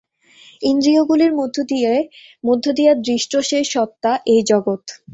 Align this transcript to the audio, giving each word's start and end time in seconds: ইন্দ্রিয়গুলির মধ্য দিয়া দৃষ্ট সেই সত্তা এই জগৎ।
ইন্দ্রিয়গুলির 0.61 1.33
মধ্য 2.43 2.65
দিয়া 2.75 2.93
দৃষ্ট 3.01 3.31
সেই 3.49 3.65
সত্তা 3.73 4.11
এই 4.25 4.41
জগৎ। 4.43 4.83